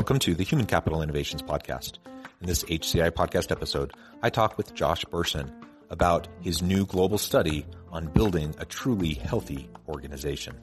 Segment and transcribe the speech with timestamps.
[0.00, 1.98] Welcome to the Human Capital Innovations Podcast.
[2.40, 3.92] In this HCI podcast episode,
[4.22, 5.52] I talk with Josh Bersin
[5.90, 10.56] about his new global study on building a truly healthy organization.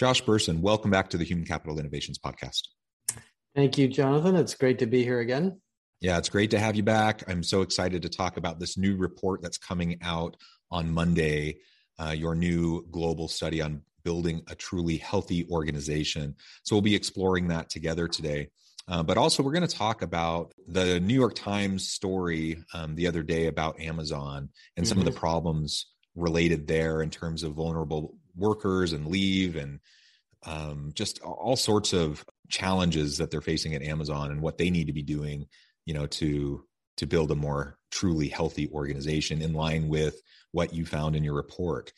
[0.00, 2.68] Josh Bersin, welcome back to the Human Capital Innovations Podcast.
[3.54, 4.34] Thank you, Jonathan.
[4.34, 5.60] It's great to be here again.
[6.00, 7.22] Yeah, it's great to have you back.
[7.28, 10.38] I'm so excited to talk about this new report that's coming out
[10.70, 11.58] on Monday,
[11.98, 16.34] uh, your new global study on building a truly healthy organization.
[16.62, 18.48] So we'll be exploring that together today.
[18.88, 23.06] Uh, but also, we're going to talk about the New York Times story um, the
[23.06, 25.00] other day about Amazon and some mm-hmm.
[25.00, 25.20] of the mm-hmm.
[25.20, 29.80] problems related there in terms of vulnerable workers and leave and
[30.46, 34.86] um, just all sorts of challenges that they're facing at Amazon and what they need
[34.86, 35.46] to be doing,
[35.86, 36.64] you know, to
[36.96, 40.20] to build a more truly healthy organization in line with
[40.52, 41.92] what you found in your report.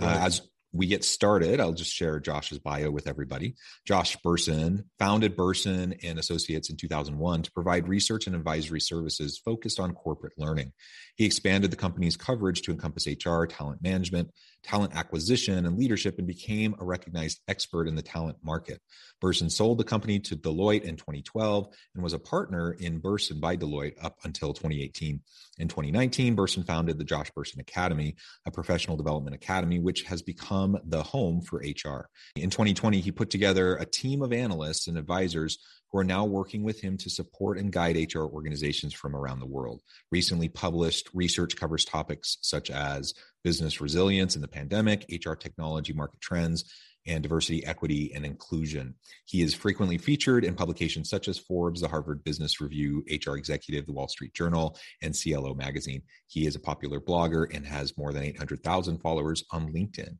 [0.00, 0.16] Uh, right.
[0.16, 0.42] Uh, as
[0.74, 3.54] we get started, I'll just share Josh's bio with everybody.
[3.86, 9.78] Josh Bersin founded Bersin and Associates in 2001 to provide research and advisory services focused
[9.78, 10.72] on corporate learning.
[11.14, 14.32] He expanded the company's coverage to encompass HR, talent management,
[14.64, 18.80] talent acquisition, and leadership, and became a recognized expert in the talent market.
[19.22, 23.56] Bersin sold the company to Deloitte in 2012 and was a partner in Bersin by
[23.56, 25.20] Deloitte up until 2018.
[25.58, 28.16] In 2019, Bersin founded the Josh Bersin Academy,
[28.46, 32.08] a professional development academy, which has become the home for HR.
[32.36, 35.58] In 2020, he put together a team of analysts and advisors
[35.94, 39.46] who are now working with him to support and guide HR organizations from around the
[39.46, 39.80] world.
[40.10, 46.20] Recently published research covers topics such as business resilience in the pandemic, HR technology market
[46.20, 46.64] trends,
[47.06, 48.96] and diversity, equity, and inclusion.
[49.26, 53.86] He is frequently featured in publications such as Forbes, the Harvard Business Review, HR Executive,
[53.86, 56.02] the Wall Street Journal, and CLO Magazine.
[56.26, 60.16] He is a popular blogger and has more than 800,000 followers on LinkedIn.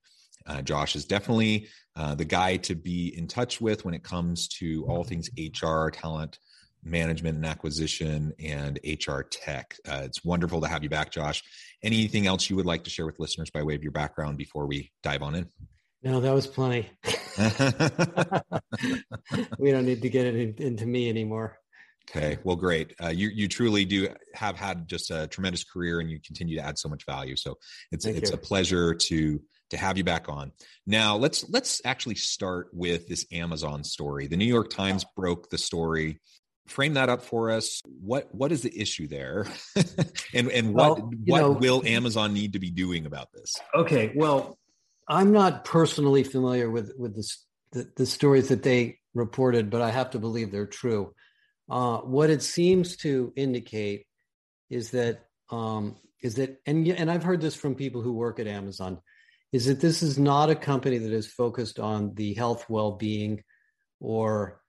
[0.46, 4.48] Uh, Josh is definitely uh, the guy to be in touch with when it comes
[4.48, 6.38] to all things HR, talent
[6.84, 9.76] management and acquisition, and HR tech.
[9.88, 11.42] Uh, it's wonderful to have you back, Josh.
[11.82, 14.66] Anything else you would like to share with listeners by way of your background before
[14.66, 15.46] we dive on in?
[16.02, 16.90] No, that was plenty.
[19.58, 21.56] we don't need to get it in, into me anymore.
[22.10, 22.94] Okay, well, great.
[23.02, 26.62] Uh, you you truly do have had just a tremendous career, and you continue to
[26.62, 27.34] add so much value.
[27.34, 27.56] So
[27.90, 28.34] it's Thank it's you.
[28.34, 29.40] a pleasure to
[29.70, 30.52] to have you back on.
[30.86, 34.26] Now let's let's actually start with this Amazon story.
[34.26, 36.20] The New York Times broke the story.
[36.66, 37.82] Frame that up for us.
[37.84, 39.46] What what is the issue there,
[40.34, 43.54] and and what well, what know, will Amazon need to be doing about this?
[43.74, 44.58] Okay, well,
[45.06, 49.90] I'm not personally familiar with with this, the the stories that they reported, but I
[49.90, 51.12] have to believe they're true.
[51.68, 54.06] Uh, what it seems to indicate
[54.70, 58.46] is that um, is that and and I've heard this from people who work at
[58.46, 59.00] Amazon
[59.54, 63.40] is that this is not a company that is focused on the health, well-being,
[64.00, 64.60] or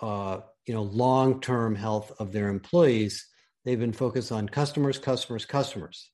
[0.00, 3.26] uh, you know long-term health of their employees.
[3.66, 6.10] They've been focused on customers, customers, customers,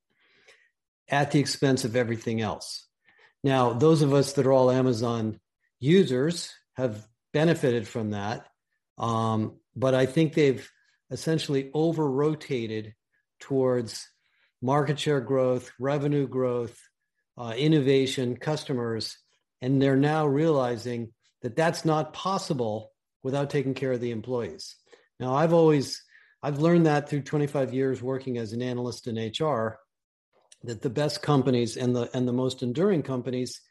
[1.09, 2.89] at the expense of everything else.
[3.45, 5.39] Now, those of us that are all Amazon
[5.79, 8.45] users have benefited from that,
[8.99, 10.69] um, but I think they've
[11.13, 12.93] essentially over rotated
[13.39, 14.09] towards
[14.61, 16.77] market share growth, revenue growth,
[17.41, 19.17] uh, innovation, customers,
[19.63, 21.11] and they're now realizing
[21.41, 22.93] that that's not possible
[23.23, 24.77] without taking care of the employees.
[25.19, 26.03] Now, I've always
[26.43, 29.79] I've learned that through 25 years working as an analyst in HR
[30.65, 33.63] that the best companies and the and the most enduring companies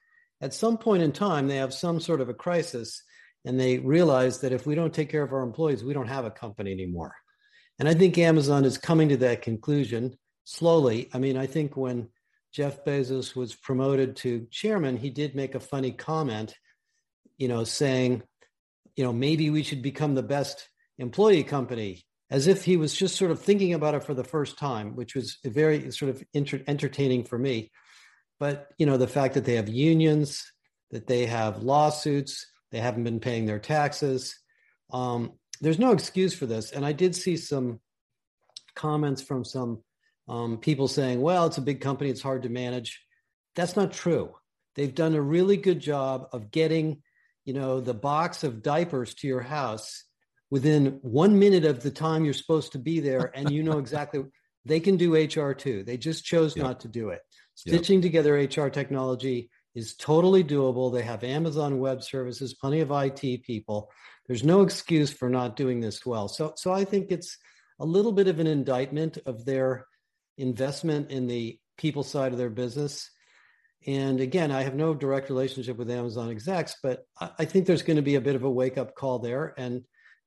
[0.41, 3.03] at some point in time they have some sort of a crisis
[3.45, 6.25] and they realize that if we don't take care of our employees we don't have
[6.25, 7.15] a company anymore.
[7.77, 11.09] And I think Amazon is coming to that conclusion slowly.
[11.13, 12.09] I mean, I think when
[12.51, 16.55] Jeff Bezos was promoted to chairman, he did make a funny comment,
[17.37, 18.23] you know, saying,
[18.95, 20.67] you know, maybe we should become the best
[20.97, 24.57] employee company, as if he was just sort of thinking about it for the first
[24.57, 27.71] time, which was very sort of inter- entertaining for me.
[28.39, 30.43] But you know, the fact that they have unions,
[30.91, 34.39] that they have lawsuits, they haven't been paying their taxes.
[34.91, 36.71] Um, there's no excuse for this.
[36.71, 37.79] And I did see some
[38.75, 39.83] comments from some
[40.29, 43.03] um, people saying, well, it's a big company, it's hard to manage.
[43.55, 44.35] That's not true.
[44.75, 47.01] They've done a really good job of getting,
[47.45, 50.05] you know, the box of diapers to your house
[50.51, 54.23] within one minute of the time you're supposed to be there, and you know exactly
[54.65, 55.83] they can do HR too.
[55.83, 56.65] They just chose yep.
[56.65, 57.21] not to do it.
[57.55, 58.03] Stitching yep.
[58.03, 60.93] together HR technology is totally doable.
[60.93, 63.91] They have Amazon Web Services, plenty of IT people.
[64.27, 66.27] There's no excuse for not doing this well.
[66.27, 67.37] So, so I think it's
[67.79, 69.87] a little bit of an indictment of their
[70.39, 73.09] investment in the people side of their business.
[73.87, 77.97] And again, I have no direct relationship with Amazon execs, but I think there's going
[77.97, 79.53] to be a bit of a wake up call there.
[79.57, 79.83] And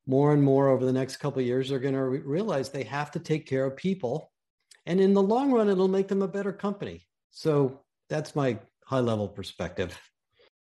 [0.06, 2.84] more and more over the next couple of years, they're going to re- realize they
[2.84, 4.32] have to take care of people.
[4.86, 7.06] And in the long run, it'll make them a better company.
[7.30, 9.96] So that's my high level perspective.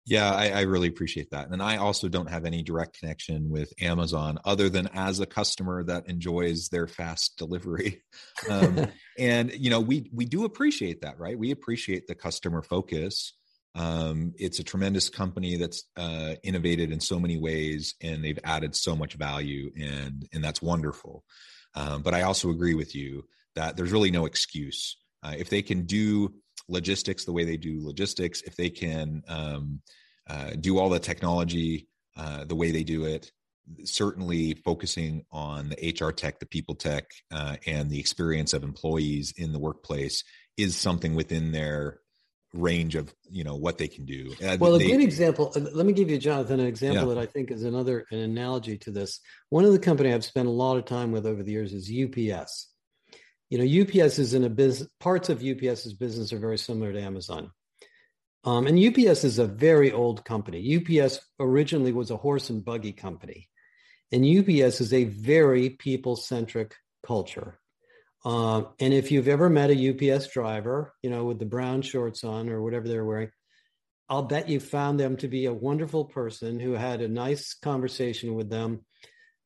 [0.06, 1.50] Yeah, I, I, really appreciate that.
[1.50, 5.82] And I also don't have any direct connection with Amazon other than as a customer
[5.82, 8.02] that enjoys their fast delivery.
[8.50, 8.86] Um,
[9.18, 11.38] and you know, we we do appreciate that, right?
[11.38, 13.32] We appreciate the customer focus.
[13.74, 18.76] Um, it's a tremendous company that's uh, innovated in so many ways, and they've added
[18.76, 21.24] so much value, and and that's wonderful.
[21.74, 23.24] Um, but I also agree with you
[23.54, 26.34] that there's really no excuse uh, if they can do
[26.68, 29.80] logistics the way they do logistics, if they can um,
[30.28, 33.30] uh, do all the technology uh, the way they do it,
[33.84, 39.34] certainly focusing on the HR tech, the people tech, uh, and the experience of employees
[39.36, 40.24] in the workplace
[40.56, 42.00] is something within their
[42.54, 44.34] range of you know what they can do.
[44.42, 45.52] Uh, well, a good example.
[45.54, 47.14] Uh, let me give you, Jonathan, an example yeah.
[47.14, 49.20] that I think is another an analogy to this.
[49.50, 51.90] One of the company I've spent a lot of time with over the years is
[51.90, 52.68] UPS
[53.50, 57.00] you know, UPS is in a business, parts of UPS's business are very similar to
[57.00, 57.50] Amazon.
[58.44, 60.76] Um, and UPS is a very old company.
[60.76, 63.48] UPS originally was a horse and buggy company.
[64.12, 67.58] And UPS is a very people centric culture.
[68.24, 72.24] Um, and if you've ever met a UPS driver, you know, with the brown shorts
[72.24, 73.30] on or whatever they're wearing,
[74.08, 78.34] I'll bet you found them to be a wonderful person who had a nice conversation
[78.34, 78.84] with them.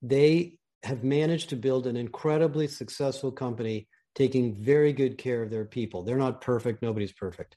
[0.03, 5.65] They have managed to build an incredibly successful company taking very good care of their
[5.65, 6.03] people.
[6.03, 7.56] They're not perfect, nobody's perfect.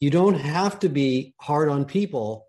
[0.00, 2.46] You don't have to be hard on people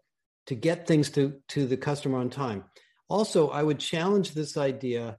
[0.48, 2.64] to get things to, to the customer on time.
[3.10, 5.18] Also, I would challenge this idea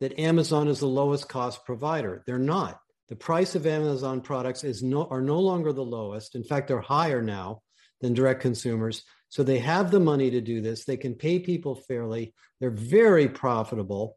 [0.00, 2.22] that Amazon is the lowest cost provider.
[2.26, 2.78] They're not.
[3.08, 6.34] The price of Amazon products is no, are no longer the lowest.
[6.34, 7.62] In fact, they're higher now
[8.00, 9.02] than direct consumers.
[9.28, 10.84] So they have the money to do this.
[10.84, 12.34] They can pay people fairly.
[12.60, 14.16] They're very profitable.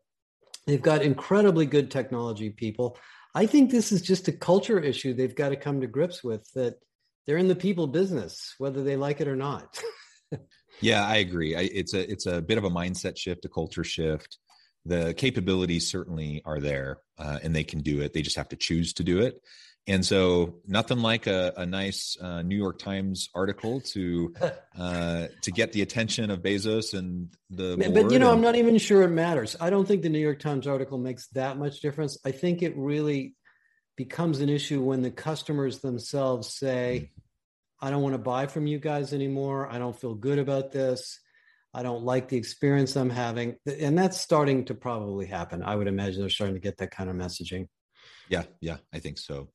[0.68, 2.98] They've got incredibly good technology people.
[3.34, 6.46] I think this is just a culture issue they've got to come to grips with
[6.56, 6.75] that
[7.25, 9.81] they're in the people business, whether they like it or not.
[10.81, 11.56] yeah, I agree.
[11.56, 14.38] I, it's a it's a bit of a mindset shift, a culture shift.
[14.86, 18.14] The capabilities certainly are there, uh, and they can do it.
[18.14, 19.42] They just have to choose to do it.
[19.89, 24.34] And so, nothing like a, a nice uh, New York Times article to
[24.78, 27.78] uh, to get the attention of Bezos and the.
[27.78, 29.56] But you know, and- I'm not even sure it matters.
[29.62, 32.18] I don't think the New York Times article makes that much difference.
[32.25, 33.36] I think it really
[33.95, 37.12] becomes an issue when the customers themselves say,
[37.81, 39.71] "I don't want to buy from you guys anymore.
[39.71, 41.18] I don't feel good about this.
[41.73, 45.64] I don't like the experience I'm having," and that's starting to probably happen.
[45.64, 47.69] I would imagine they're starting to get that kind of messaging.
[48.30, 49.47] Yeah, yeah, I think so.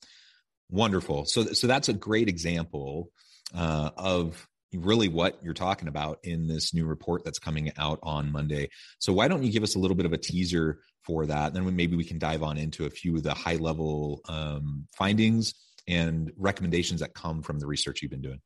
[0.73, 1.27] Wonderful.
[1.27, 3.11] So, so that's a great example
[3.55, 8.33] uh, of really what you're talking about in this new report that's coming out on
[8.33, 8.71] Monday.
[8.99, 11.49] So, why don't you give us a little bit of a teaser for that?
[11.49, 14.87] And Then maybe we can dive on into a few of the high level um,
[14.97, 15.53] findings
[15.87, 18.41] and recommendations that come from the research you've been doing.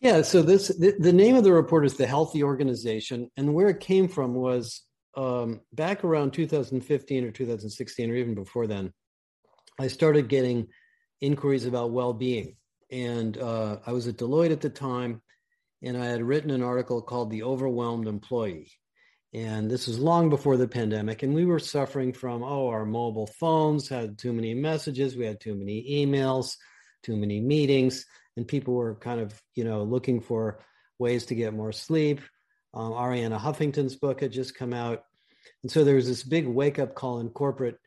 [0.00, 0.22] Yeah.
[0.22, 3.80] So this the, the name of the report is the Healthy Organization, and where it
[3.80, 4.86] came from was
[5.18, 8.94] um, back around 2015 or 2016 or even before then.
[9.78, 10.68] I started getting
[11.20, 12.56] inquiries about well-being.
[12.90, 15.22] And uh, I was at Deloitte at the time,
[15.82, 18.72] and I had written an article called "The Overwhelmed Employee."
[19.32, 23.28] And this was long before the pandemic, and we were suffering from oh, our mobile
[23.28, 26.56] phones had too many messages, we had too many emails,
[27.04, 30.64] too many meetings, and people were kind of you know looking for
[30.98, 32.20] ways to get more sleep.
[32.74, 35.04] Um, Arianna Huffington's book had just come out,
[35.62, 37.78] and so there was this big wake up call in corporate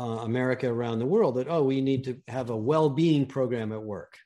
[0.00, 3.70] uh, America around the world that, oh, we need to have a well being program
[3.70, 4.16] at work.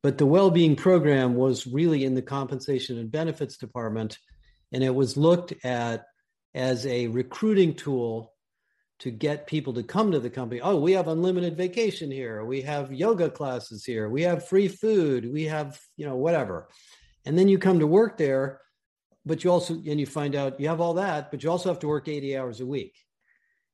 [0.00, 4.16] But the well being program was really in the compensation and benefits department,
[4.70, 6.04] and it was looked at
[6.54, 8.32] as a recruiting tool
[9.00, 10.60] to get people to come to the company.
[10.60, 12.44] Oh, we have unlimited vacation here.
[12.44, 14.08] We have yoga classes here.
[14.08, 15.32] We have free food.
[15.32, 16.68] We have, you know, whatever.
[17.24, 18.60] And then you come to work there,
[19.26, 21.80] but you also, and you find out you have all that, but you also have
[21.80, 22.94] to work 80 hours a week.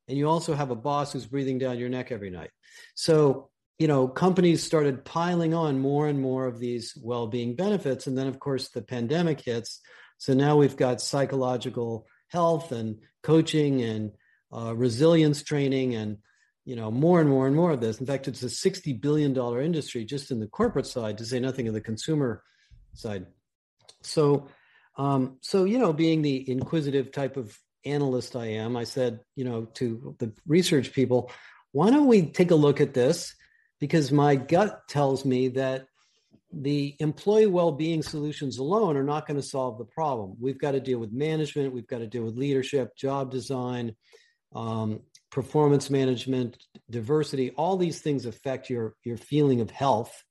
[0.09, 2.51] And you also have a boss who's breathing down your neck every night.
[2.95, 8.07] So, you know, companies started piling on more and more of these well being benefits.
[8.07, 9.81] And then, of course, the pandemic hits.
[10.17, 14.13] So now we've got psychological health and coaching and
[14.53, 16.19] uh, resilience training and
[16.65, 19.33] you know more and more and more of this in fact it's a 60 billion
[19.33, 22.43] dollar industry just in the corporate side to say nothing of the consumer
[22.95, 23.27] side
[24.03, 24.49] so
[24.97, 29.45] um, so you know being the inquisitive type of analyst i am i said you
[29.45, 31.31] know to the research people
[31.73, 33.35] why don't we take a look at this
[33.81, 35.87] because my gut tells me that
[36.53, 40.81] the employee well-being solutions alone are not going to solve the problem we've got to
[40.81, 43.95] deal with management we've got to deal with leadership job design
[44.55, 46.57] um, performance management,
[46.91, 50.25] diversity, all these things affect your, your feeling of health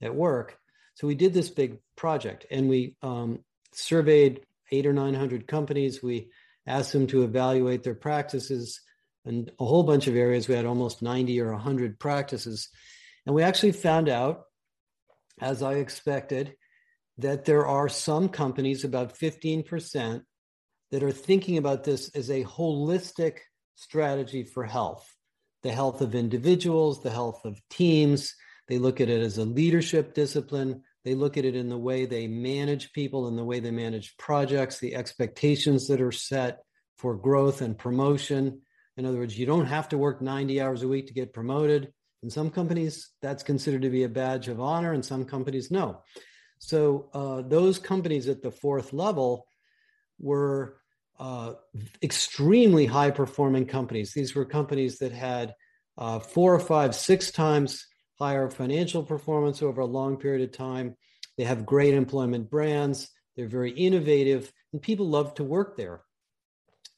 [0.00, 0.56] at work.
[0.94, 3.40] So we did this big project and we um,
[3.72, 6.02] surveyed eight or 900 companies.
[6.02, 6.30] We
[6.66, 8.80] asked them to evaluate their practices
[9.24, 10.48] and a whole bunch of areas.
[10.48, 12.68] We had almost 90 or 100 practices.
[13.26, 14.42] And we actually found out,
[15.40, 16.54] as I expected,
[17.18, 20.22] that there are some companies, about 15%,
[20.90, 23.38] that are thinking about this as a holistic
[23.74, 25.10] strategy for health
[25.64, 28.34] the health of individuals, the health of teams.
[28.68, 30.82] They look at it as a leadership discipline.
[31.04, 34.16] They look at it in the way they manage people and the way they manage
[34.16, 36.60] projects, the expectations that are set
[36.96, 38.62] for growth and promotion.
[38.96, 41.92] In other words, you don't have to work 90 hours a week to get promoted.
[42.22, 46.02] In some companies, that's considered to be a badge of honor, and some companies, no.
[46.58, 49.46] So, uh, those companies at the fourth level
[50.18, 50.78] were
[51.18, 51.54] uh,
[52.02, 54.14] extremely high performing companies.
[54.14, 55.54] These were companies that had
[55.98, 57.86] uh, four or five, six times
[58.18, 60.96] higher financial performance over a long period of time.
[61.36, 63.10] They have great employment brands.
[63.36, 66.02] They're very innovative, and people love to work there.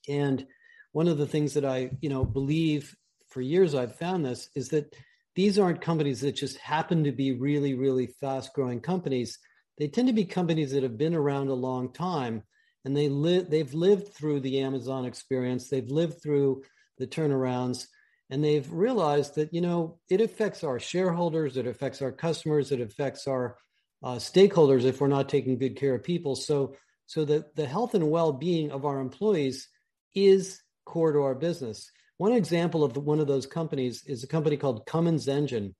[0.08, 0.46] And
[0.92, 2.94] one of the things that I, you know, believe
[3.28, 4.94] for years I've found this is that
[5.35, 9.38] these aren't companies that just happen to be really, really fast growing companies.
[9.78, 12.42] They tend to be companies that have been around a long time
[12.87, 16.62] and they live they've lived through the Amazon experience, they've lived through
[16.99, 17.87] the turnarounds,
[18.30, 22.80] and they've realized that you know it affects our shareholders, it affects our customers, it
[22.80, 23.56] affects our
[24.02, 26.37] uh, stakeholders if we're not taking good care of people.
[26.37, 29.68] So so that the health and well-being of our employees
[30.14, 31.90] is core to our business.
[32.18, 35.75] One example of the, one of those companies is a company called Cummins Engine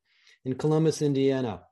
[0.45, 1.63] in Columbus, Indiana.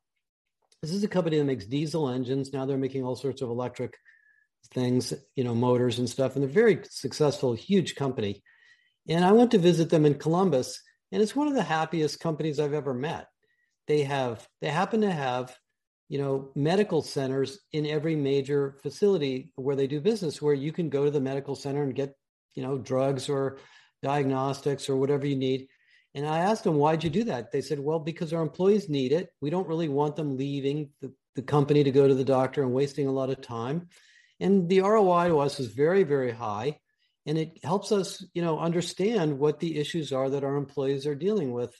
[0.82, 2.52] This is a company that makes diesel engines.
[2.52, 3.96] Now they're making all sorts of electric
[4.72, 6.34] things, you know, motors and stuff.
[6.34, 8.42] And they're very successful, huge company.
[9.08, 10.80] And I went to visit them in Columbus,
[11.12, 13.28] and it's one of the happiest companies I've ever met.
[13.86, 15.56] They have, they happen to have,
[16.08, 20.88] you know, medical centers in every major facility where they do business, where you can
[20.88, 22.14] go to the medical center and get,
[22.54, 23.58] you know, drugs or
[24.02, 25.68] diagnostics or whatever you need.
[26.14, 27.50] And I asked them, why'd you do that?
[27.50, 29.30] They said, well, because our employees need it.
[29.40, 32.72] We don't really want them leaving the, the company to go to the doctor and
[32.72, 33.88] wasting a lot of time.
[34.40, 36.78] And the ROI to us is very, very high.
[37.26, 41.14] And it helps us, you know, understand what the issues are that our employees are
[41.14, 41.74] dealing with.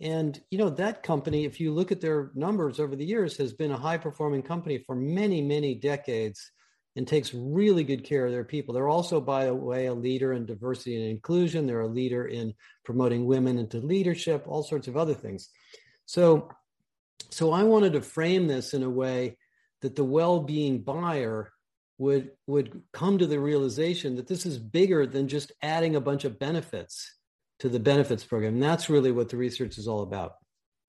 [0.00, 3.52] And, you know, that company, if you look at their numbers over the years, has
[3.52, 6.50] been a high performing company for many, many decades
[6.96, 8.74] and takes really good care of their people.
[8.74, 11.66] They're also, by the way, a leader in diversity and inclusion.
[11.66, 12.54] They're a leader in
[12.84, 15.48] promoting women into leadership, all sorts of other things.
[16.06, 16.48] So,
[17.30, 19.36] so I wanted to frame this in a way
[19.82, 21.52] that the well-being buyer
[21.98, 26.24] would would come to the realization that this is bigger than just adding a bunch
[26.24, 27.14] of benefits
[27.58, 28.54] to the benefits program.
[28.54, 30.34] And that's really what the research is all about.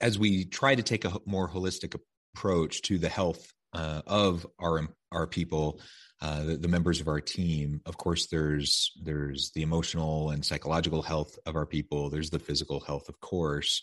[0.01, 1.99] As we try to take a more holistic
[2.35, 5.81] approach to the health uh, of our our people,
[6.21, 11.01] uh, the, the, members of our team, of course, there's there's the emotional and psychological
[11.01, 12.09] health of our people.
[12.09, 13.81] There's the physical health, of course.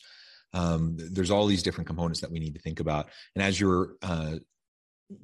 [0.52, 3.10] Um, there's all these different components that we need to think about.
[3.34, 4.36] And as you're uh,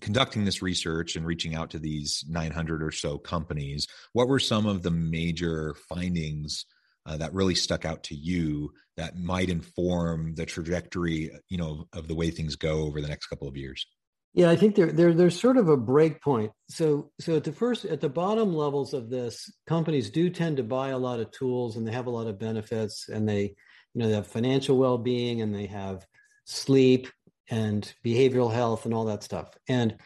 [0.01, 4.67] conducting this research and reaching out to these 900 or so companies, what were some
[4.67, 6.67] of the major findings
[7.07, 12.07] uh, that really stuck out to you that might inform the trajectory, you know, of
[12.07, 13.87] the way things go over the next couple of years?
[14.35, 16.53] Yeah, I think there, there there's sort of a break point.
[16.71, 20.63] So so at the first at the bottom levels of this, companies do tend to
[20.63, 23.55] buy a lot of tools and they have a lot of benefits and they, you
[23.95, 26.07] know, they have financial well-being and they have
[26.47, 27.09] sleep
[27.51, 29.57] and behavioral health and all that stuff.
[29.69, 29.97] And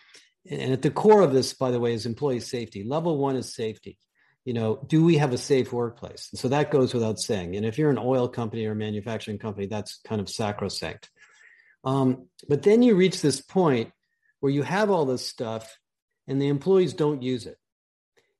[0.49, 2.85] and at the core of this, by the way, is employee safety.
[2.85, 3.99] Level one is safety.
[4.47, 6.31] you know, do we have a safe workplace?
[6.37, 7.57] So that goes without saying.
[7.57, 11.11] And if you're an oil company or a manufacturing company, that's kind of sacrosanct.
[11.83, 13.91] Um, but then you reach this point
[14.39, 15.77] where you have all this stuff
[16.29, 17.57] and the employees don't use it.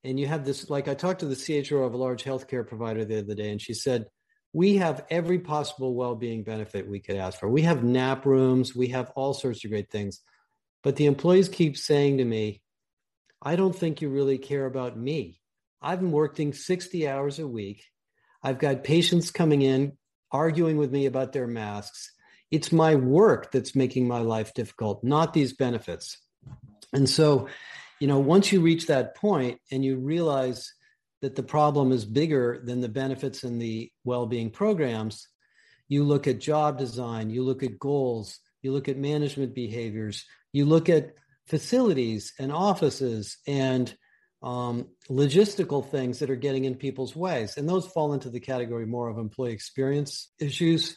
[0.05, 3.05] And you have this, like I talked to the CHRO of a large healthcare provider
[3.05, 4.07] the other day, and she said,
[4.53, 7.49] we have every possible well-being benefit we could ask for.
[7.49, 10.21] We have nap rooms, we have all sorts of great things.
[10.83, 12.63] But the employees keep saying to me,
[13.43, 15.41] I don't think you really care about me.
[15.83, 17.85] I've been working 60 hours a week.
[18.43, 19.93] I've got patients coming in
[20.31, 22.13] arguing with me about their masks.
[22.51, 26.19] It's my work that's making my life difficult, not these benefits.
[26.93, 27.49] And so,
[28.01, 30.73] you know, once you reach that point and you realize
[31.23, 35.29] that the problem is bigger than the benefits and the well-being programs.
[35.89, 40.65] You look at job design you look at goals you look at management behaviors you
[40.65, 41.15] look at
[41.47, 43.95] facilities and offices and
[44.43, 47.57] um, logistical things that are getting in people's ways.
[47.57, 50.97] And those fall into the category more of employee experience issues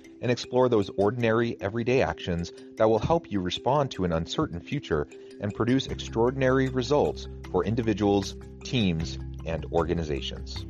[0.21, 5.07] and explore those ordinary, everyday actions that will help you respond to an uncertain future
[5.39, 10.65] and produce extraordinary results for individuals, teams, and organizations.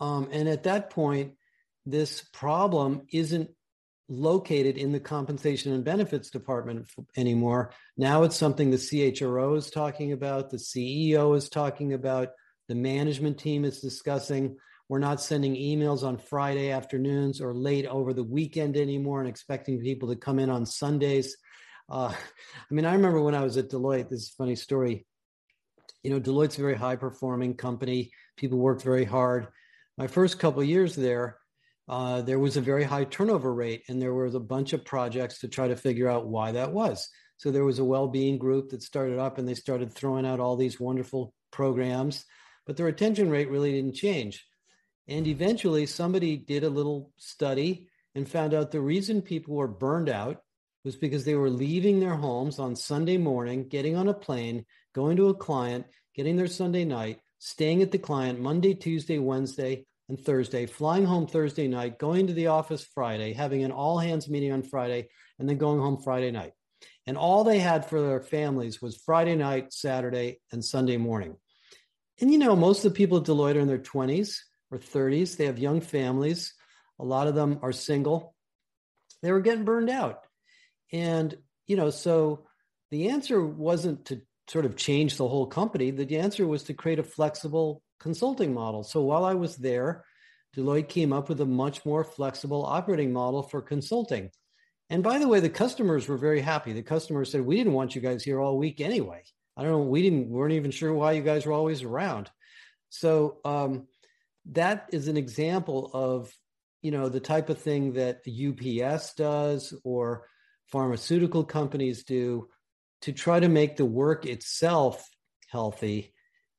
[0.00, 1.32] Um, and at that point,
[1.86, 3.50] this problem isn't
[4.08, 6.86] located in the compensation and benefits department
[7.16, 7.72] anymore.
[7.96, 12.28] Now it's something the CHRO is talking about, the CEO is talking about,
[12.68, 14.56] the management team is discussing.
[14.88, 19.80] We're not sending emails on Friday afternoons or late over the weekend anymore and expecting
[19.80, 21.36] people to come in on Sundays.
[21.88, 22.12] Uh,
[22.70, 25.06] I mean, I remember when I was at Deloitte, this is a funny story.
[26.02, 28.10] You know, Deloitte's a very high performing company.
[28.36, 29.48] People worked very hard.
[29.96, 31.38] My first couple years there,
[31.88, 35.40] uh, there was a very high turnover rate, and there was a bunch of projects
[35.40, 37.08] to try to figure out why that was.
[37.36, 40.56] So there was a well-being group that started up, and they started throwing out all
[40.56, 42.24] these wonderful programs,
[42.66, 44.46] but the retention rate really didn't change.
[45.08, 50.08] And eventually, somebody did a little study and found out the reason people were burned
[50.08, 50.40] out
[50.84, 55.16] was because they were leaving their homes on Sunday morning, getting on a plane, going
[55.16, 60.20] to a client, getting there Sunday night, staying at the client Monday, Tuesday, Wednesday, and
[60.20, 64.52] Thursday, flying home Thursday night, going to the office Friday, having an all hands meeting
[64.52, 66.52] on Friday, and then going home Friday night.
[67.06, 71.36] And all they had for their families was Friday night, Saturday, and Sunday morning.
[72.20, 74.36] And you know, most of the people at Deloitte are in their 20s
[74.70, 75.36] or 30s.
[75.36, 76.54] They have young families.
[76.98, 78.34] A lot of them are single.
[79.22, 80.20] They were getting burned out.
[80.92, 81.34] And,
[81.66, 82.46] you know, so
[82.90, 85.90] the answer wasn't to sort of change the whole company.
[85.90, 88.82] The answer was to create a flexible consulting model.
[88.82, 90.04] So while I was there,
[90.56, 94.30] Deloitte came up with a much more flexible operating model for consulting.
[94.90, 96.72] And by the way, the customers were very happy.
[96.72, 99.22] The customers said, "We didn't want you guys here all week anyway.
[99.56, 99.82] I don't know.
[99.82, 100.28] We didn't.
[100.28, 102.30] weren't even sure why you guys were always around."
[102.90, 103.88] So um,
[104.52, 106.32] that is an example of
[106.82, 110.28] you know the type of thing that UPS does or
[110.70, 112.48] pharmaceutical companies do
[113.02, 115.08] to try to make the work itself
[115.48, 116.13] healthy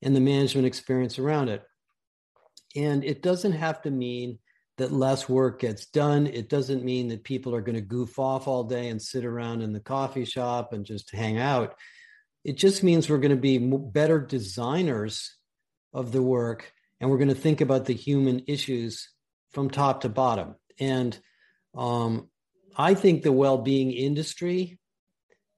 [0.06, 1.64] and the management experience around it.
[2.76, 4.38] And it doesn't have to mean
[4.78, 6.28] that less work gets done.
[6.28, 9.62] It doesn't mean that people are going to goof off all day and sit around
[9.62, 11.74] in the coffee shop and just hang out.
[12.44, 15.36] It just means we're going to be better designers
[15.92, 19.10] of the work and we're going to think about the human issues
[19.52, 20.56] from top to bottom.
[20.80, 21.18] And
[21.76, 22.30] um,
[22.78, 24.78] I think the well being industry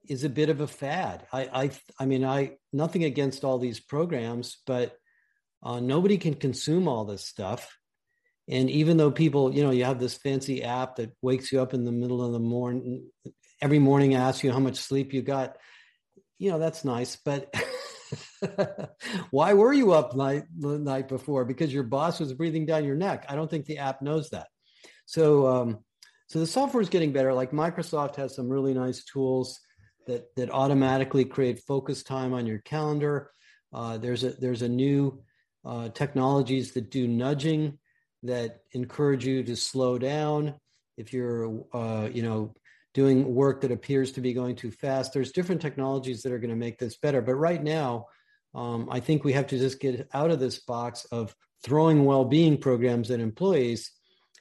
[0.10, 1.26] is a bit of a fad.
[1.32, 4.96] I, I, I mean, I nothing against all these programs, but
[5.64, 7.78] uh, nobody can consume all this stuff.
[8.50, 11.74] And even though people, you know, you have this fancy app that wakes you up
[11.74, 13.10] in the middle of the morning,
[13.62, 15.58] every morning asks you how much sleep you got.
[16.38, 17.54] You know, that's nice, but
[19.32, 21.44] why were you up night, the night before?
[21.44, 23.26] Because your boss was breathing down your neck.
[23.28, 24.48] I don't think the app knows that.
[25.06, 25.80] So, um,
[26.28, 27.34] so the software is getting better.
[27.34, 29.60] Like Microsoft has some really nice tools
[30.08, 33.32] that that automatically create focus time on your calendar.
[33.74, 35.22] Uh, there's a there's a new
[35.66, 37.78] uh, technologies that do nudging
[38.24, 40.56] that encourage you to slow down.
[40.98, 42.54] If you're uh, you know
[42.94, 46.50] doing work that appears to be going too fast there's different technologies that are going
[46.50, 47.22] to make this better.
[47.22, 48.08] But right now
[48.56, 52.58] um, i think we have to just get out of this box of throwing well-being
[52.58, 53.92] programs at employees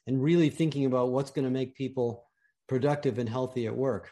[0.06, 2.24] and really thinking about what's going to make people
[2.68, 4.10] productive and healthy at work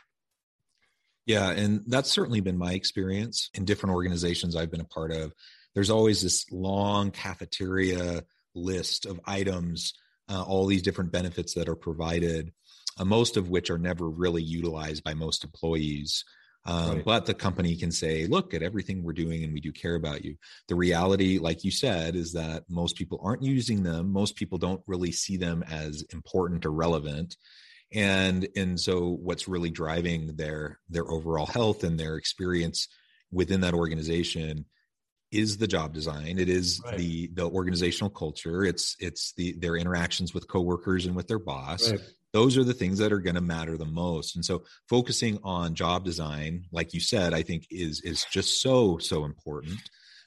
[1.26, 5.32] yeah and that's certainly been my experience in different organizations i've been a part of
[5.74, 8.22] there's always this long cafeteria
[8.54, 9.94] list of items,
[10.28, 12.52] uh, all these different benefits that are provided,
[12.98, 16.24] uh, most of which are never really utilized by most employees.
[16.66, 17.04] Um, right.
[17.04, 20.24] But the company can say, look at everything we're doing and we do care about
[20.24, 20.36] you.
[20.68, 24.10] The reality, like you said, is that most people aren't using them.
[24.10, 27.36] Most people don't really see them as important or relevant.
[27.94, 32.88] And, and so what's really driving their, their overall health and their experience
[33.30, 34.66] within that organization
[35.34, 36.38] is the job design.
[36.38, 36.96] It is right.
[36.96, 38.64] the the organizational culture.
[38.64, 41.90] It's it's the their interactions with coworkers and with their boss.
[41.90, 42.00] Right.
[42.32, 44.36] those are the things that are going to matter the most.
[44.36, 48.98] And so focusing on job design like you said i think is is just so
[48.98, 49.80] so important.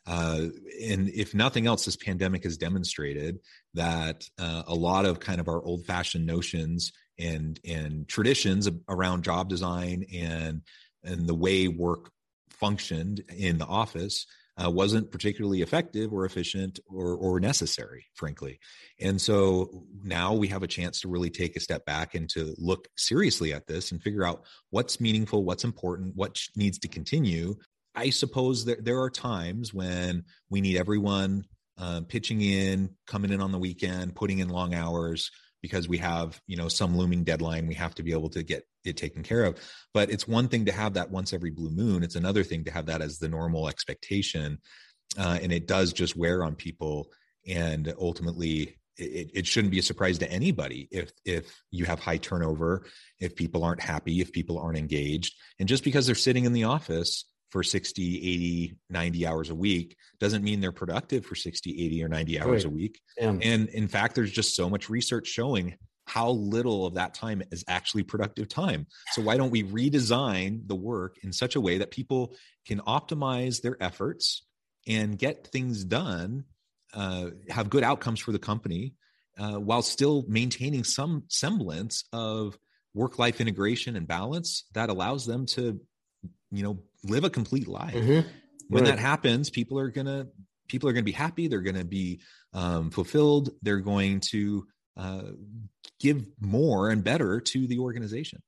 [0.05, 0.47] Uh,
[0.89, 3.39] and if nothing else, this pandemic has demonstrated
[3.73, 9.49] that uh, a lot of kind of our old-fashioned notions and and traditions around job
[9.49, 10.61] design and
[11.03, 12.11] and the way work
[12.49, 14.25] functioned in the office
[14.63, 18.59] uh, wasn't particularly effective or efficient or, or necessary, frankly.
[18.99, 22.55] And so now we have a chance to really take a step back and to
[22.57, 27.55] look seriously at this and figure out what's meaningful, what's important, what needs to continue.
[27.93, 31.45] I suppose that there are times when we need everyone
[31.79, 35.29] uh, pitching in, coming in on the weekend, putting in long hours
[35.61, 38.65] because we have you know some looming deadline we have to be able to get
[38.87, 39.59] it taken care of.
[39.93, 42.03] But it's one thing to have that once every blue moon.
[42.03, 44.59] It's another thing to have that as the normal expectation.
[45.17, 47.11] Uh, and it does just wear on people.
[47.47, 52.17] And ultimately, it, it shouldn't be a surprise to anybody if if you have high
[52.17, 52.85] turnover,
[53.19, 55.35] if people aren't happy, if people aren't engaged.
[55.59, 57.25] And just because they're sitting in the office
[57.57, 62.07] for 60 80 90 hours a week doesn't mean they're productive for 60 80 or
[62.07, 62.71] 90 hours right.
[62.71, 63.35] a week yeah.
[63.41, 67.65] and in fact there's just so much research showing how little of that time is
[67.67, 68.87] actually productive time.
[69.11, 72.33] So why don't we redesign the work in such a way that people
[72.65, 74.45] can optimize their efforts
[74.87, 76.45] and get things done,
[76.93, 78.93] uh, have good outcomes for the company,
[79.37, 82.57] uh, while still maintaining some semblance of
[82.93, 85.81] work-life integration and balance that allows them to,
[86.51, 87.93] you know, live a complete life.
[87.93, 88.27] Mm-hmm.
[88.69, 88.91] When right.
[88.91, 90.27] that happens, people are gonna
[90.67, 91.47] people are gonna be happy.
[91.47, 92.21] They're gonna be
[92.53, 93.51] um, fulfilled.
[93.61, 95.21] They're going to uh,
[95.99, 98.41] give more and better to the organization.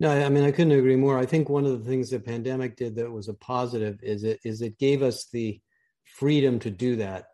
[0.00, 1.18] No, I mean I couldn't agree more.
[1.18, 4.40] I think one of the things the pandemic did that was a positive is it
[4.44, 5.60] is it gave us the
[6.04, 7.26] freedom to do that,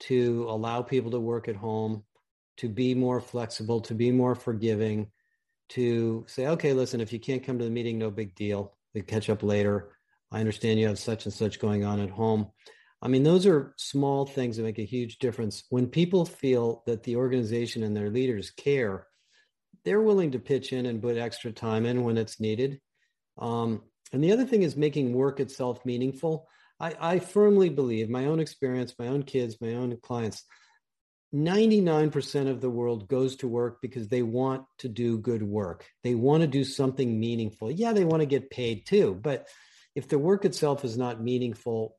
[0.00, 2.04] to allow people to work at home,
[2.56, 5.10] to be more flexible, to be more forgiving,
[5.70, 8.76] to say, okay, listen, if you can't come to the meeting, no big deal.
[8.94, 9.92] We catch up later.
[10.32, 12.48] I understand you have such and such going on at home.
[13.02, 15.64] I mean, those are small things that make a huge difference.
[15.70, 19.06] When people feel that the organization and their leaders care,
[19.84, 22.80] they're willing to pitch in and put extra time in when it's needed.
[23.38, 26.46] Um, and the other thing is making work itself meaningful.
[26.78, 30.44] I, I firmly believe, my own experience, my own kids, my own clients,
[31.34, 35.86] 99% of the world goes to work because they want to do good work.
[36.02, 37.70] They want to do something meaningful.
[37.70, 39.46] Yeah, they want to get paid too, but
[39.94, 41.96] if the work itself is not meaningful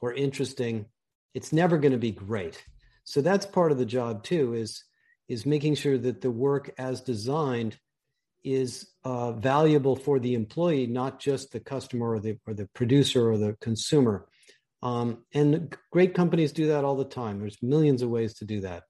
[0.00, 0.86] or interesting,
[1.34, 2.62] it's never going to be great.
[3.04, 4.84] So that's part of the job too is
[5.28, 7.78] is making sure that the work as designed
[8.44, 13.30] is uh, valuable for the employee, not just the customer or the or the producer
[13.30, 14.26] or the consumer.
[14.82, 17.40] Um, and great companies do that all the time.
[17.40, 18.84] There's millions of ways to do that.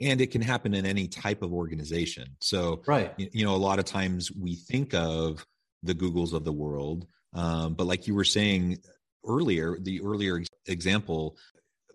[0.00, 2.36] And it can happen in any type of organization.
[2.40, 5.44] So, right, you, you know, a lot of times we think of
[5.82, 8.78] the Googles of the world, um, but like you were saying,
[9.26, 11.36] earlier, the earlier example,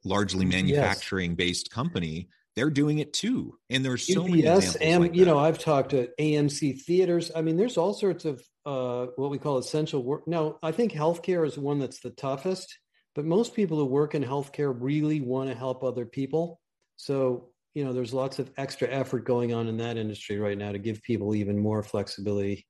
[0.03, 3.57] largely manufacturing based company, they're doing it too.
[3.69, 4.75] And there's so many examples.
[4.77, 7.31] And like you know, I've talked to AMC theaters.
[7.35, 10.27] I mean, there's all sorts of uh, what we call essential work.
[10.27, 12.77] Now, I think healthcare is one that's the toughest,
[13.15, 16.59] but most people who work in healthcare really want to help other people.
[16.95, 20.71] So, you know, there's lots of extra effort going on in that industry right now
[20.71, 22.65] to give people even more flexibility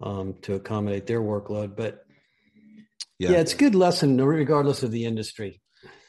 [0.00, 1.76] um, to accommodate their workload.
[1.76, 2.04] But
[3.18, 3.32] yeah.
[3.32, 5.60] yeah, it's a good lesson regardless of the industry.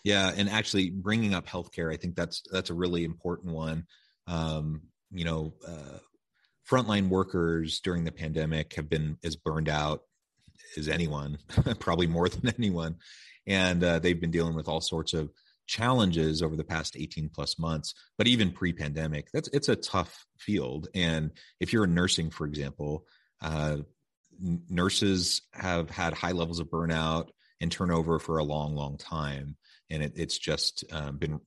[0.04, 3.86] Yeah, and actually bringing up healthcare, I think that's that's a really important one.
[4.28, 6.00] Um, you know, uh,
[6.70, 10.02] frontline workers during the pandemic have been as burned out
[10.78, 11.38] as anyone,
[11.80, 12.96] probably more than anyone,
[13.48, 15.32] and uh, they've been dealing with all sorts of
[15.68, 20.88] challenges over the past 18 plus months but even pre-pandemic that's it's a tough field.
[20.94, 23.06] And if you're in nursing for example
[23.42, 23.78] uh,
[24.70, 29.56] nurses have had high levels of burnout and turnover for a long long time.
[29.90, 31.40] And it, it's just um, been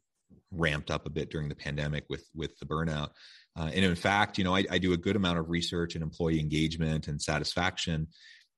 [0.50, 3.10] ramped up a bit during the pandemic with with the burnout.
[3.56, 6.02] Uh, and in fact, you know, I, I, do a good amount of research and
[6.02, 8.08] employee engagement and satisfaction.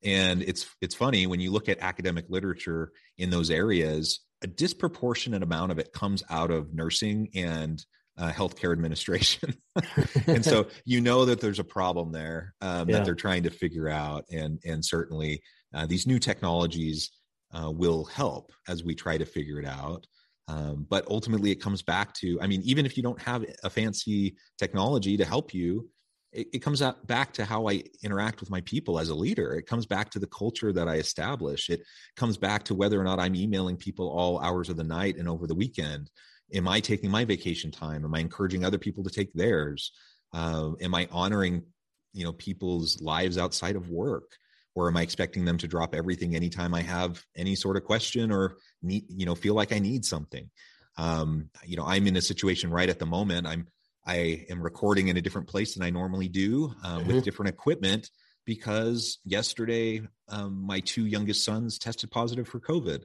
[0.06, 5.42] And it's it's funny when you look at academic literature in those areas, a disproportionate
[5.42, 7.84] amount of it comes out of nursing and
[8.16, 9.54] uh, healthcare administration.
[10.26, 12.98] and so you know that there's a problem there um, yeah.
[12.98, 14.24] that they're trying to figure out.
[14.30, 15.42] And and certainly
[15.74, 17.10] uh, these new technologies
[17.52, 20.06] uh, will help as we try to figure it out.
[20.48, 23.70] Um, but ultimately, it comes back to I mean, even if you don't have a
[23.70, 25.90] fancy technology to help you,
[26.36, 29.54] it, it comes out back to how I interact with my people as a leader.
[29.54, 31.70] It comes back to the culture that I establish.
[31.70, 31.82] It
[32.16, 35.28] comes back to whether or not I'm emailing people all hours of the night and
[35.28, 36.10] over the weekend.
[36.54, 38.04] Am I taking my vacation time?
[38.04, 39.92] Am I encouraging other people to take theirs?
[40.32, 41.64] Uh, am I honoring,
[42.12, 44.30] you know, people's lives outside of work?
[44.74, 48.30] or am i expecting them to drop everything anytime i have any sort of question
[48.30, 50.50] or need you know feel like i need something
[50.98, 53.66] um, you know i'm in a situation right at the moment i'm
[54.06, 57.08] i am recording in a different place than i normally do uh, mm-hmm.
[57.08, 58.10] with different equipment
[58.44, 63.02] because yesterday um, my two youngest sons tested positive for covid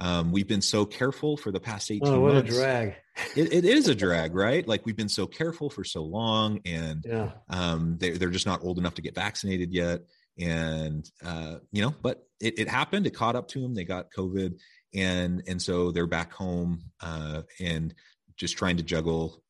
[0.00, 2.50] um, we've been so careful for the past 18 oh, what months.
[2.50, 2.94] a drag.
[3.36, 4.66] it, it is a drag, right?
[4.66, 7.32] Like we've been so careful for so long and yeah.
[7.48, 10.00] um, they, they're just not old enough to get vaccinated yet
[10.38, 13.06] and uh, you know, but it, it, happened.
[13.06, 13.74] It caught up to them.
[13.74, 14.58] They got COVID,
[14.94, 17.94] and and so they're back home uh, and
[18.36, 19.42] just trying to juggle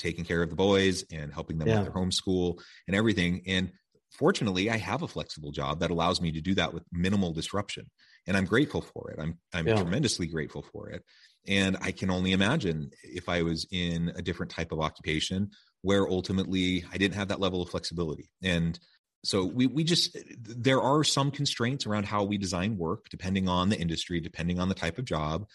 [0.00, 1.76] taking care of the boys and helping them yeah.
[1.76, 3.42] with their homeschool and everything.
[3.46, 3.70] And
[4.10, 7.90] fortunately, I have a flexible job that allows me to do that with minimal disruption,
[8.26, 9.20] and I'm grateful for it.
[9.20, 9.76] I'm I'm yeah.
[9.76, 11.04] tremendously grateful for it.
[11.48, 15.50] And I can only imagine if I was in a different type of occupation
[15.82, 18.30] where ultimately I didn't have that level of flexibility.
[18.42, 18.78] And
[19.24, 23.68] so we we just there are some constraints around how we design work depending on
[23.68, 25.46] the industry depending on the type of job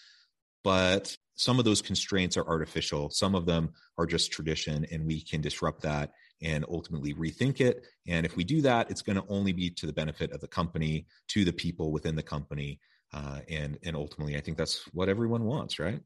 [0.64, 3.10] but some of those constraints are artificial.
[3.10, 7.86] Some of them are just tradition and we can disrupt that and ultimately rethink it.
[8.08, 10.48] And if we do that it's going to only be to the benefit of the
[10.48, 12.80] company to the people within the company
[13.12, 16.00] uh, and and ultimately i think that's what everyone wants right?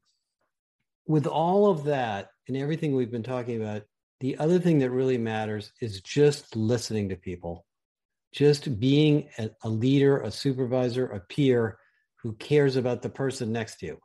[1.07, 3.83] With all of that and everything we've been talking about
[4.21, 7.65] the other thing that really matters is just listening to people,
[8.31, 11.79] just being a, a leader, a supervisor, a peer
[12.21, 13.97] who cares about the person next to you.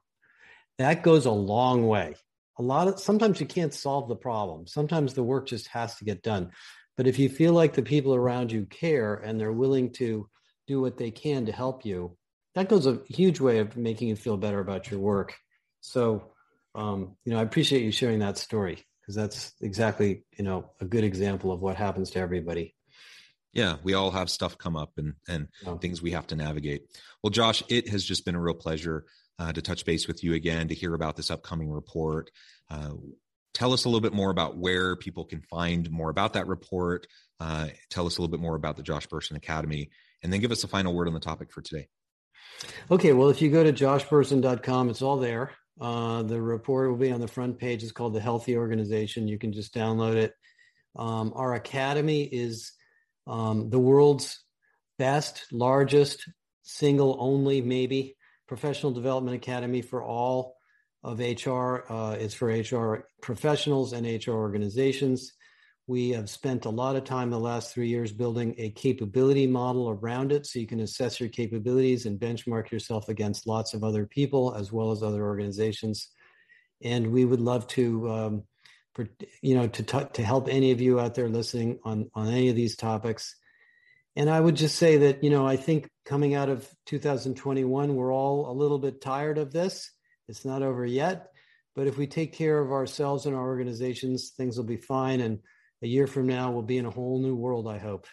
[0.78, 2.14] That goes a long way.
[2.58, 4.66] A lot of sometimes you can't solve the problem.
[4.66, 6.52] Sometimes the work just has to get done.
[6.96, 10.28] But if you feel like the people around you care and they're willing to
[10.66, 12.16] do what they can to help you,
[12.54, 15.36] that goes a huge way of making you feel better about your work.
[15.82, 16.32] So,
[16.74, 20.84] um, you know, I appreciate you sharing that story because that's exactly you know a
[20.84, 22.74] good example of what happens to everybody
[23.52, 25.76] yeah we all have stuff come up and and yeah.
[25.78, 26.82] things we have to navigate
[27.22, 29.04] well josh it has just been a real pleasure
[29.38, 32.31] uh, to touch base with you again to hear about this upcoming report
[32.70, 32.90] uh,
[33.55, 37.07] tell us a little bit more about where people can find more about that report
[37.40, 39.90] uh, tell us a little bit more about the josh bersin academy
[40.22, 41.87] and then give us a final word on the topic for today
[42.90, 47.12] okay well if you go to joshbersin.com it's all there uh, the report will be
[47.12, 47.83] on the front page.
[47.83, 49.29] It's called the Healthy Organization.
[49.29, 50.33] You can just download it.
[50.96, 52.72] Um, our academy is
[53.27, 54.42] um, the world's
[54.99, 56.29] best, largest,
[56.62, 60.56] single only, maybe professional development academy for all
[61.02, 61.85] of HR.
[61.88, 65.32] Uh, it's for HR professionals and HR organizations.
[65.88, 69.88] We have spent a lot of time the last three years building a capability model
[69.88, 74.04] around it so you can assess your capabilities and benchmark yourself against lots of other
[74.04, 76.11] people as well as other organizations.
[76.82, 78.42] And we would love to, um,
[79.42, 82.48] you know, to, t- to help any of you out there listening on, on any
[82.48, 83.37] of these topics.
[84.16, 88.12] And I would just say that, you know, I think coming out of 2021, we're
[88.12, 89.90] all a little bit tired of this.
[90.26, 91.31] It's not over yet.
[91.74, 95.20] But if we take care of ourselves and our organizations, things will be fine.
[95.20, 95.40] And
[95.83, 98.07] a year from now, we'll be in a whole new world, I hope.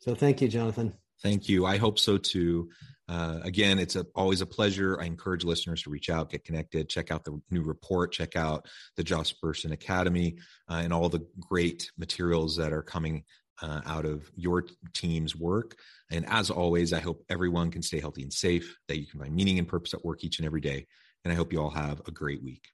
[0.00, 0.94] So thank you, Jonathan.
[1.22, 1.66] Thank you.
[1.66, 2.70] I hope so too.
[3.06, 4.98] Uh, again, it's a, always a pleasure.
[4.98, 8.66] I encourage listeners to reach out, get connected, check out the new report, check out
[8.96, 10.38] the Josh Bersin Academy,
[10.70, 13.24] uh, and all the great materials that are coming
[13.62, 15.76] uh, out of your team's work.
[16.10, 19.34] And as always, I hope everyone can stay healthy and safe, that you can find
[19.34, 20.86] meaning and purpose at work each and every day.
[21.24, 22.68] And I hope you all have a great week.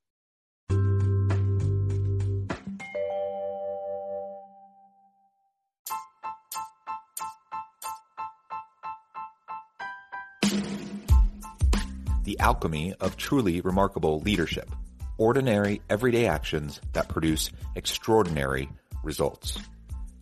[12.24, 14.70] The alchemy of truly remarkable leadership.
[15.18, 18.68] Ordinary, everyday actions that produce extraordinary
[19.02, 19.58] results.